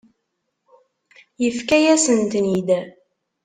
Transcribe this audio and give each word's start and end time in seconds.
Yefka-yasen-ten-id. 1.43 2.69